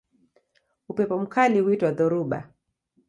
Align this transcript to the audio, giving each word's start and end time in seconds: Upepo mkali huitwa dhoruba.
Upepo 0.89 1.19
mkali 1.19 1.59
huitwa 1.59 1.91
dhoruba. 1.91 2.49